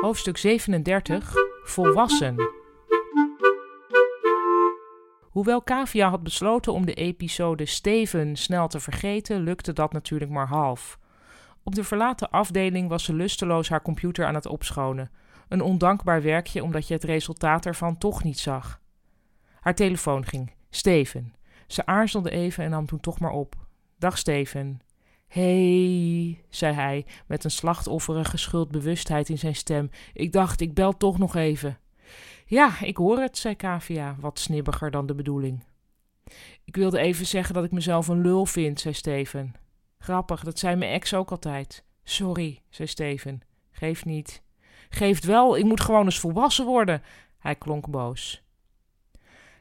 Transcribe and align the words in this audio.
Hoofdstuk 0.00 0.36
37 0.36 1.32
Volwassen. 1.62 2.36
Hoewel 5.20 5.62
Kavia 5.62 6.08
had 6.08 6.22
besloten 6.22 6.72
om 6.72 6.86
de 6.86 6.94
episode 6.94 7.66
Steven 7.66 8.36
snel 8.36 8.68
te 8.68 8.80
vergeten, 8.80 9.40
lukte 9.40 9.72
dat 9.72 9.92
natuurlijk 9.92 10.30
maar 10.30 10.46
half. 10.48 10.98
Op 11.62 11.74
de 11.74 11.84
verlaten 11.84 12.30
afdeling 12.30 12.88
was 12.88 13.04
ze 13.04 13.14
lusteloos 13.14 13.68
haar 13.68 13.82
computer 13.82 14.26
aan 14.26 14.34
het 14.34 14.46
opschonen. 14.46 15.10
Een 15.48 15.62
ondankbaar 15.62 16.22
werkje 16.22 16.62
omdat 16.62 16.88
je 16.88 16.94
het 16.94 17.04
resultaat 17.04 17.66
ervan 17.66 17.98
toch 17.98 18.24
niet 18.24 18.38
zag. 18.38 18.80
Haar 19.60 19.74
telefoon 19.74 20.26
ging. 20.26 20.52
Steven. 20.70 21.34
Ze 21.66 21.86
aarzelde 21.86 22.30
even 22.30 22.64
en 22.64 22.70
nam 22.70 22.86
toen 22.86 23.00
toch 23.00 23.20
maar 23.20 23.32
op. 23.32 23.54
Dag 23.98 24.18
Steven. 24.18 24.80
Hey, 25.28 26.27
zei 26.58 26.74
hij 26.74 27.06
met 27.26 27.44
een 27.44 27.50
slachtofferige 27.50 28.36
schuldbewustheid 28.36 29.28
in 29.28 29.38
zijn 29.38 29.54
stem. 29.54 29.90
Ik 30.12 30.32
dacht, 30.32 30.60
ik 30.60 30.74
bel 30.74 30.96
toch 30.96 31.18
nog 31.18 31.34
even. 31.34 31.78
Ja, 32.46 32.80
ik 32.80 32.96
hoor 32.96 33.18
het, 33.18 33.38
zei 33.38 33.54
Kavia, 33.54 34.16
wat 34.20 34.38
snibbiger 34.38 34.90
dan 34.90 35.06
de 35.06 35.14
bedoeling. 35.14 35.64
Ik 36.64 36.76
wilde 36.76 36.98
even 36.98 37.26
zeggen 37.26 37.54
dat 37.54 37.64
ik 37.64 37.70
mezelf 37.70 38.08
een 38.08 38.20
lul 38.20 38.46
vind, 38.46 38.80
zei 38.80 38.94
Steven. 38.94 39.54
Grappig, 39.98 40.44
dat 40.44 40.58
zei 40.58 40.76
mijn 40.76 40.92
ex 40.92 41.14
ook 41.14 41.30
altijd. 41.30 41.84
Sorry, 42.04 42.62
zei 42.68 42.88
Steven. 42.88 43.40
Geeft 43.70 44.04
niet. 44.04 44.42
Geeft 44.88 45.24
wel, 45.24 45.56
ik 45.56 45.64
moet 45.64 45.80
gewoon 45.80 46.04
eens 46.04 46.20
volwassen 46.20 46.66
worden. 46.66 47.02
Hij 47.38 47.54
klonk 47.54 47.90
boos. 47.90 48.42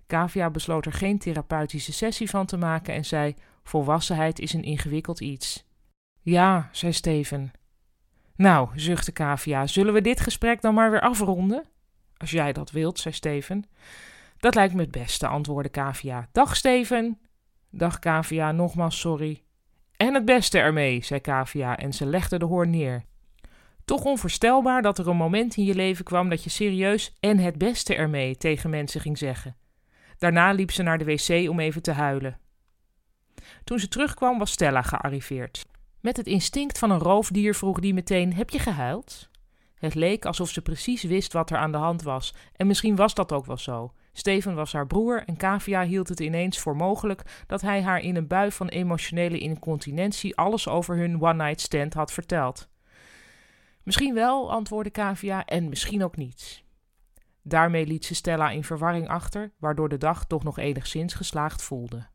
Kavia 0.07 0.49
besloot 0.49 0.85
er 0.85 0.93
geen 0.93 1.17
therapeutische 1.17 1.93
sessie 1.93 2.29
van 2.29 2.45
te 2.45 2.57
maken 2.57 2.93
en 2.93 3.05
zei: 3.05 3.35
Volwassenheid 3.63 4.39
is 4.39 4.53
een 4.53 4.63
ingewikkeld 4.63 5.19
iets. 5.19 5.66
Ja, 6.29 6.69
zei 6.71 6.93
Steven. 6.93 7.51
Nou, 8.35 8.69
zuchtte 8.75 9.11
Kavia, 9.11 9.67
zullen 9.67 9.93
we 9.93 10.01
dit 10.01 10.19
gesprek 10.19 10.61
dan 10.61 10.73
maar 10.73 10.91
weer 10.91 11.01
afronden? 11.01 11.63
Als 12.17 12.31
jij 12.31 12.53
dat 12.53 12.71
wilt, 12.71 12.99
zei 12.99 13.13
Steven. 13.13 13.65
Dat 14.37 14.55
lijkt 14.55 14.73
me 14.73 14.81
het 14.81 14.91
beste, 14.91 15.27
antwoordde 15.27 15.69
Kavia. 15.69 16.27
Dag, 16.31 16.55
Steven. 16.55 17.19
Dag, 17.69 17.99
Kavia, 17.99 18.51
nogmaals 18.51 18.99
sorry. 18.99 19.43
En 19.97 20.13
het 20.13 20.25
beste 20.25 20.59
ermee, 20.59 21.03
zei 21.03 21.19
Kavia 21.19 21.77
en 21.77 21.93
ze 21.93 22.05
legde 22.05 22.39
de 22.39 22.45
hoorn 22.45 22.69
neer. 22.69 23.03
Toch 23.85 24.03
onvoorstelbaar 24.03 24.81
dat 24.81 24.97
er 24.97 25.07
een 25.07 25.17
moment 25.17 25.57
in 25.57 25.63
je 25.63 25.75
leven 25.75 26.05
kwam 26.05 26.29
dat 26.29 26.43
je 26.43 26.49
serieus 26.49 27.17
en 27.19 27.39
het 27.39 27.57
beste 27.57 27.95
ermee 27.95 28.37
tegen 28.37 28.69
mensen 28.69 29.01
ging 29.01 29.17
zeggen. 29.17 29.55
Daarna 30.17 30.51
liep 30.51 30.71
ze 30.71 30.83
naar 30.83 30.97
de 30.97 31.05
wc 31.05 31.49
om 31.49 31.59
even 31.59 31.81
te 31.81 31.91
huilen. 31.91 32.39
Toen 33.63 33.79
ze 33.79 33.87
terugkwam 33.87 34.37
was 34.37 34.51
Stella 34.51 34.81
gearriveerd. 34.81 35.65
Met 36.01 36.17
het 36.17 36.27
instinct 36.27 36.77
van 36.77 36.91
een 36.91 36.99
roofdier 36.99 37.55
vroeg 37.55 37.79
die 37.79 37.93
meteen: 37.93 38.33
Heb 38.33 38.49
je 38.49 38.59
gehuild? 38.59 39.29
Het 39.75 39.95
leek 39.95 40.25
alsof 40.25 40.49
ze 40.49 40.61
precies 40.61 41.03
wist 41.03 41.33
wat 41.33 41.49
er 41.49 41.57
aan 41.57 41.71
de 41.71 41.77
hand 41.77 42.01
was, 42.01 42.33
en 42.55 42.67
misschien 42.67 42.95
was 42.95 43.13
dat 43.13 43.31
ook 43.31 43.45
wel 43.45 43.57
zo. 43.57 43.93
Steven 44.13 44.55
was 44.55 44.73
haar 44.73 44.87
broer 44.87 45.23
en 45.25 45.37
Kavia 45.37 45.83
hield 45.83 46.09
het 46.09 46.19
ineens 46.19 46.59
voor 46.59 46.75
mogelijk 46.75 47.43
dat 47.47 47.61
hij 47.61 47.81
haar 47.81 47.99
in 47.99 48.15
een 48.15 48.27
bui 48.27 48.51
van 48.51 48.67
emotionele 48.67 49.39
incontinentie 49.39 50.35
alles 50.35 50.67
over 50.67 50.97
hun 50.97 51.21
one-night 51.21 51.61
stand 51.61 51.93
had 51.93 52.11
verteld. 52.11 52.69
Misschien 53.83 54.13
wel, 54.13 54.51
antwoordde 54.51 54.89
Kavia, 54.91 55.45
en 55.45 55.69
misschien 55.69 56.03
ook 56.03 56.15
niet. 56.15 56.63
Daarmee 57.41 57.85
liet 57.85 58.05
ze 58.05 58.15
Stella 58.15 58.49
in 58.49 58.63
verwarring 58.63 59.07
achter, 59.07 59.51
waardoor 59.59 59.89
de 59.89 59.97
dag 59.97 60.25
toch 60.25 60.43
nog 60.43 60.57
enigszins 60.57 61.13
geslaagd 61.13 61.63
voelde. 61.63 62.07